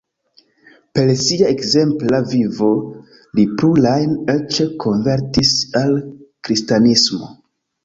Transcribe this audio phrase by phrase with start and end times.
[0.93, 2.71] Per sia ekzempla vivo
[3.41, 5.97] li plurajn eĉ konvertis al
[6.49, 7.33] kristanismo.